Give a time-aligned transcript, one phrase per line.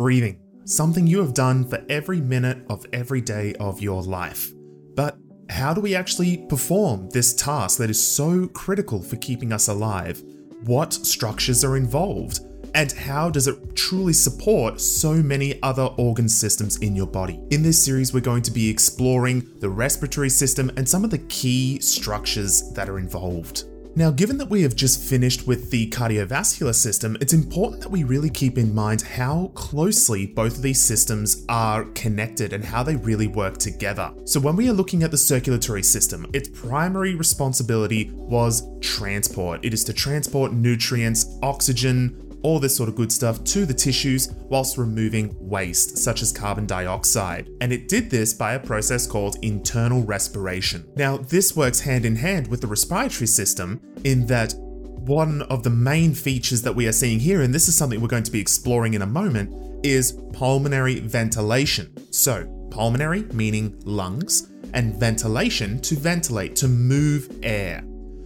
[0.00, 4.50] breathing, something you have done for every minute of every day of your life.
[4.94, 5.18] But
[5.50, 10.22] how do we actually perform this task that is so critical for keeping us alive?
[10.64, 12.40] What structures are involved?
[12.74, 17.38] And how does it truly support so many other organ systems in your body?
[17.50, 21.26] In this series, we're going to be exploring the respiratory system and some of the
[21.28, 23.64] key structures that are involved.
[23.96, 28.04] Now, given that we have just finished with the cardiovascular system, it's important that we
[28.04, 32.94] really keep in mind how closely both of these systems are connected and how they
[32.94, 34.12] really work together.
[34.26, 39.64] So, when we are looking at the circulatory system, its primary responsibility was transport.
[39.64, 44.32] It is to transport nutrients, oxygen, all this sort of good stuff to the tissues
[44.48, 47.48] whilst removing waste, such as carbon dioxide.
[47.60, 50.90] And it did this by a process called internal respiration.
[50.96, 55.70] Now, this works hand in hand with the respiratory system in that one of the
[55.70, 58.40] main features that we are seeing here, and this is something we're going to be
[58.40, 59.54] exploring in a moment,
[59.84, 61.92] is pulmonary ventilation.
[62.12, 67.82] So, pulmonary meaning lungs, and ventilation to ventilate, to move air.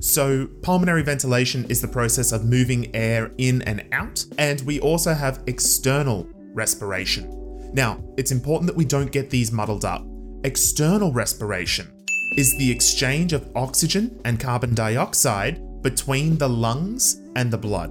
[0.00, 5.12] So, pulmonary ventilation is the process of moving air in and out, and we also
[5.12, 7.70] have external respiration.
[7.74, 10.06] Now, it's important that we don't get these muddled up.
[10.44, 11.92] External respiration
[12.36, 17.90] is the exchange of oxygen and carbon dioxide between the lungs and the blood.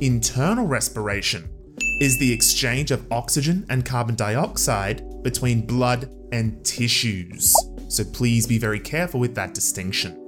[0.00, 1.48] Internal respiration
[2.00, 7.54] is the exchange of oxygen and carbon dioxide between blood and tissues.
[7.88, 10.23] So please be very careful with that distinction.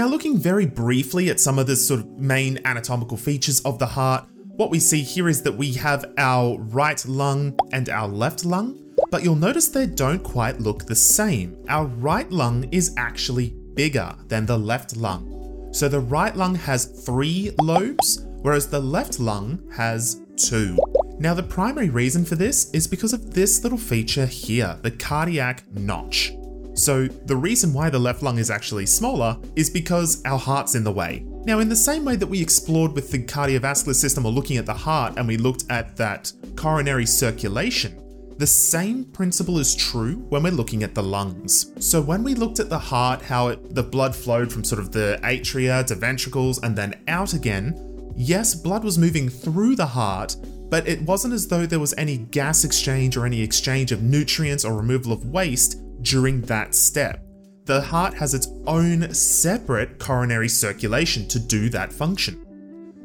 [0.00, 3.84] Now, looking very briefly at some of the sort of main anatomical features of the
[3.84, 8.46] heart, what we see here is that we have our right lung and our left
[8.46, 11.54] lung, but you'll notice they don't quite look the same.
[11.68, 15.68] Our right lung is actually bigger than the left lung.
[15.70, 20.78] So the right lung has three lobes, whereas the left lung has two.
[21.18, 25.64] Now, the primary reason for this is because of this little feature here, the cardiac
[25.74, 26.32] notch.
[26.80, 30.82] So, the reason why the left lung is actually smaller is because our heart's in
[30.82, 31.26] the way.
[31.44, 34.64] Now, in the same way that we explored with the cardiovascular system or looking at
[34.64, 38.02] the heart and we looked at that coronary circulation,
[38.38, 41.70] the same principle is true when we're looking at the lungs.
[41.86, 44.90] So, when we looked at the heart, how it, the blood flowed from sort of
[44.90, 47.74] the atria to ventricles and then out again,
[48.16, 50.34] yes, blood was moving through the heart,
[50.70, 54.64] but it wasn't as though there was any gas exchange or any exchange of nutrients
[54.64, 57.24] or removal of waste during that step.
[57.66, 62.44] The heart has its own separate coronary circulation to do that function.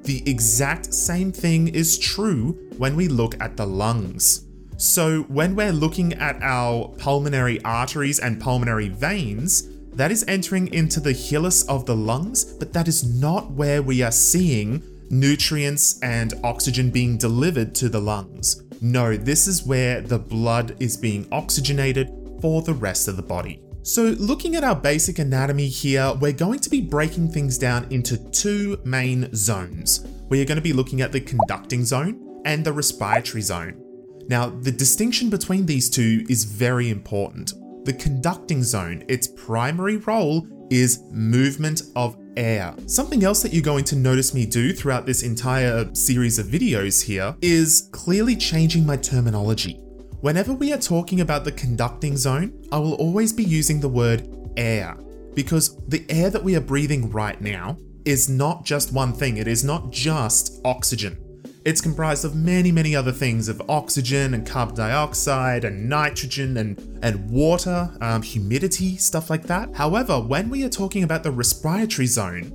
[0.04, 4.46] The exact same thing is true when we look at the lungs.
[4.78, 11.00] So, when we're looking at our pulmonary arteries and pulmonary veins, that is entering into
[11.00, 16.34] the hilus of the lungs, but that is not where we are seeing nutrients and
[16.44, 18.64] oxygen being delivered to the lungs.
[18.82, 22.10] No, this is where the blood is being oxygenated
[22.46, 23.60] for the rest of the body.
[23.82, 28.20] So, looking at our basic anatomy here, we're going to be breaking things down into
[28.30, 30.06] two main zones.
[30.30, 33.82] We are going to be looking at the conducting zone and the respiratory zone.
[34.30, 37.54] Now, the distinction between these two is very important.
[37.84, 42.76] The conducting zone, its primary role is movement of air.
[42.86, 47.04] Something else that you're going to notice me do throughout this entire series of videos
[47.04, 49.82] here is clearly changing my terminology.
[50.26, 54.28] Whenever we are talking about the conducting zone, I will always be using the word
[54.58, 54.98] air
[55.36, 59.48] because the air that we are breathing right now is not just one thing, it
[59.48, 61.16] is not just oxygen.
[61.64, 66.80] It's comprised of many, many other things of oxygen and carbon dioxide and nitrogen and,
[67.04, 69.76] and water, um, humidity, stuff like that.
[69.76, 72.52] However, when we are talking about the respiratory zone,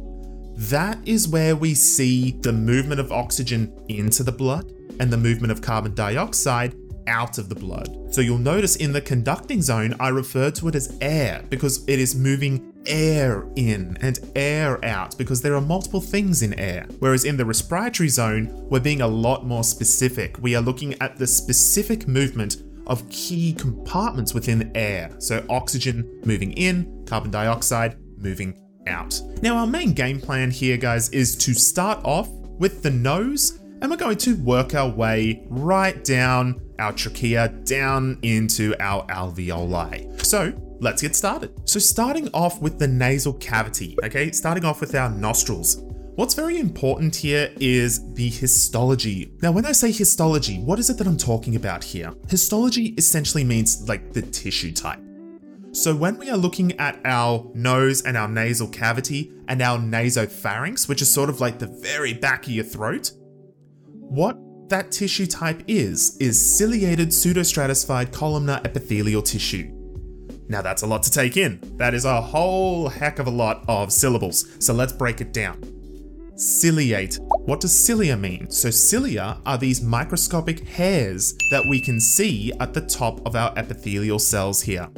[0.57, 5.53] that is where we see the movement of oxygen into the blood and the movement
[5.53, 6.75] of carbon dioxide
[7.07, 8.13] out of the blood.
[8.13, 11.99] So you'll notice in the conducting zone, I refer to it as air because it
[11.99, 16.87] is moving air in and air out because there are multiple things in air.
[16.99, 20.37] Whereas in the respiratory zone, we're being a lot more specific.
[20.41, 25.15] We are looking at the specific movement of key compartments within air.
[25.19, 29.21] So oxygen moving in, carbon dioxide moving out.
[29.43, 32.29] Now, our main game plan here, guys, is to start off
[32.59, 38.19] with the nose and we're going to work our way right down our trachea down
[38.23, 40.25] into our alveoli.
[40.25, 41.53] So let's get started.
[41.69, 45.83] So starting off with the nasal cavity, okay, starting off with our nostrils.
[46.17, 49.33] What's very important here is the histology.
[49.43, 52.13] Now, when I say histology, what is it that I'm talking about here?
[52.29, 55.01] Histology essentially means like the tissue type.
[55.73, 60.89] So, when we are looking at our nose and our nasal cavity and our nasopharynx,
[60.89, 63.13] which is sort of like the very back of your throat,
[64.11, 64.37] what
[64.71, 69.71] that tissue type is, is ciliated pseudostratified columnar epithelial tissue.
[70.49, 71.61] Now that's a lot to take in.
[71.77, 74.49] That is a whole heck of a lot of syllables.
[74.59, 75.63] So let's break it down.
[76.35, 77.21] Ciliate.
[77.21, 78.51] What does cilia mean?
[78.51, 83.57] So cilia are these microscopic hairs that we can see at the top of our
[83.57, 84.89] epithelial cells here.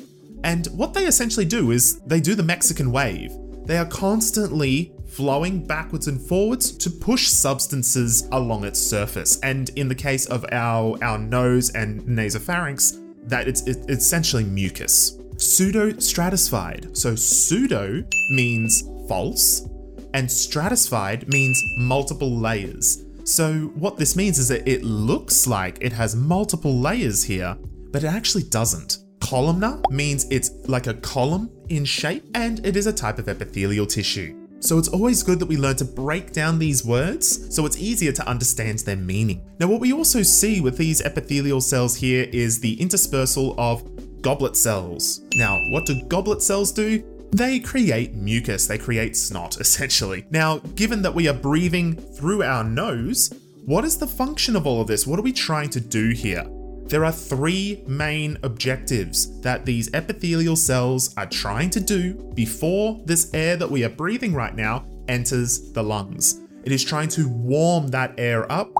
[0.42, 3.30] And what they essentially do is they do the Mexican wave.
[3.66, 9.38] They are constantly flowing backwards and forwards to push substances along its surface.
[9.40, 12.98] And in the case of our, our nose and nasopharynx,
[13.28, 15.18] that it's, it's essentially mucus.
[15.36, 16.96] Pseudo stratified.
[16.96, 19.68] So pseudo means false,
[20.14, 23.04] and stratified means multiple layers.
[23.24, 27.56] So what this means is that it looks like it has multiple layers here,
[27.90, 28.98] but it actually doesn't.
[29.20, 33.86] Columnar means it's like a column in shape, and it is a type of epithelial
[33.86, 34.41] tissue.
[34.62, 38.12] So it's always good that we learn to break down these words so it's easier
[38.12, 39.44] to understand their meaning.
[39.58, 44.56] Now, what we also see with these epithelial cells here is the interspersal of goblet
[44.56, 45.22] cells.
[45.34, 47.02] Now, what do goblet cells do?
[47.32, 50.26] They create mucus, they create snot, essentially.
[50.30, 53.34] Now, given that we are breathing through our nose,
[53.66, 55.08] what is the function of all of this?
[55.08, 56.44] What are we trying to do here?
[56.92, 63.32] There are three main objectives that these epithelial cells are trying to do before this
[63.32, 66.42] air that we are breathing right now enters the lungs.
[66.64, 68.70] It is trying to warm that air up,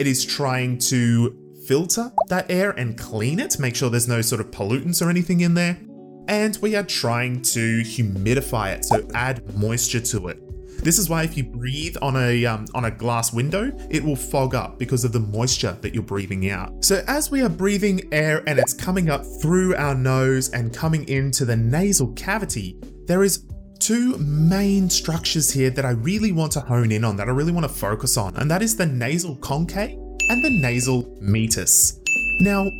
[0.00, 4.40] it is trying to filter that air and clean it, make sure there's no sort
[4.40, 5.78] of pollutants or anything in there.
[6.26, 10.42] And we are trying to humidify it, so add moisture to it.
[10.82, 14.16] This is why if you breathe on a um, on a glass window, it will
[14.16, 16.84] fog up because of the moisture that you're breathing out.
[16.84, 21.06] So as we are breathing air and it's coming up through our nose and coming
[21.08, 23.46] into the nasal cavity, there is
[23.78, 27.52] two main structures here that I really want to hone in on, that I really
[27.52, 29.92] want to focus on, and that is the nasal conchae
[30.30, 31.98] and the nasal meatus.
[32.40, 32.70] Now,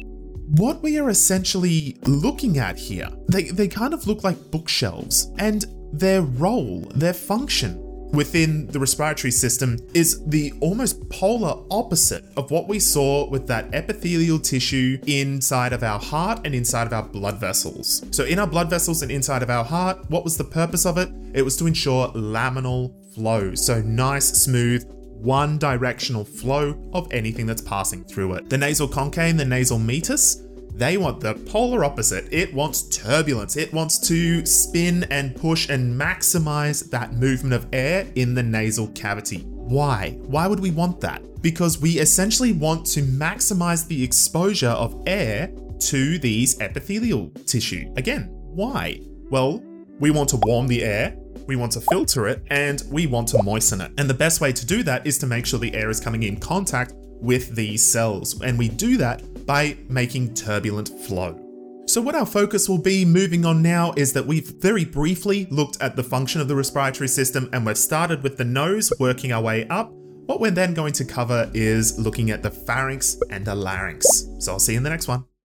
[0.56, 5.64] what we are essentially looking at here, they, they kind of look like bookshelves, and
[5.92, 12.68] their role, their function within the respiratory system is the almost polar opposite of what
[12.68, 17.38] we saw with that epithelial tissue inside of our heart and inside of our blood
[17.38, 18.04] vessels.
[18.10, 20.98] So, in our blood vessels and inside of our heart, what was the purpose of
[20.98, 21.10] it?
[21.34, 23.54] It was to ensure laminar flow.
[23.54, 24.84] So, nice, smooth,
[25.20, 28.48] one directional flow of anything that's passing through it.
[28.48, 30.42] The nasal conchae and the nasal meatus
[30.80, 32.26] they want the polar opposite.
[32.32, 33.58] It wants turbulence.
[33.58, 38.88] It wants to spin and push and maximize that movement of air in the nasal
[38.88, 39.42] cavity.
[39.46, 40.16] Why?
[40.22, 41.42] Why would we want that?
[41.42, 47.92] Because we essentially want to maximize the exposure of air to these epithelial tissue.
[47.96, 49.00] Again, why?
[49.28, 49.62] Well,
[49.98, 51.14] we want to warm the air,
[51.46, 53.92] we want to filter it, and we want to moisten it.
[53.98, 56.22] And the best way to do that is to make sure the air is coming
[56.22, 58.40] in contact with these cells.
[58.40, 61.38] And we do that by making turbulent flow.
[61.86, 65.82] So, what our focus will be moving on now is that we've very briefly looked
[65.82, 69.42] at the function of the respiratory system and we've started with the nose, working our
[69.42, 69.90] way up.
[70.26, 74.06] What we're then going to cover is looking at the pharynx and the larynx.
[74.38, 75.29] So, I'll see you in the next one.